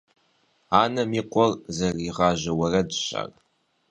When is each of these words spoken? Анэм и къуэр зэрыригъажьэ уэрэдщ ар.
Анэм 0.81 1.11
и 1.19 1.21
къуэр 1.31 1.53
зэрыригъажьэ 1.75 2.51
уэрэдщ 2.59 3.03
ар. 3.21 3.31